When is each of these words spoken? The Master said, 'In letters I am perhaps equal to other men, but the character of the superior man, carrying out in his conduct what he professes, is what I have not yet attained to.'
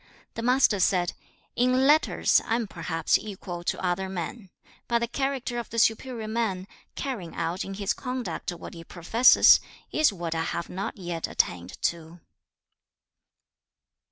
The 0.33 0.41
Master 0.41 0.79
said, 0.79 1.13
'In 1.55 1.85
letters 1.85 2.41
I 2.45 2.55
am 2.55 2.65
perhaps 2.65 3.19
equal 3.19 3.63
to 3.65 3.85
other 3.85 4.09
men, 4.09 4.49
but 4.87 4.97
the 4.97 5.07
character 5.07 5.59
of 5.59 5.69
the 5.69 5.77
superior 5.77 6.27
man, 6.27 6.65
carrying 6.95 7.35
out 7.35 7.63
in 7.63 7.75
his 7.75 7.93
conduct 7.93 8.51
what 8.51 8.73
he 8.73 8.83
professes, 8.83 9.59
is 9.91 10.11
what 10.11 10.33
I 10.33 10.41
have 10.41 10.71
not 10.71 10.97
yet 10.97 11.27
attained 11.27 11.79
to.' 11.83 12.19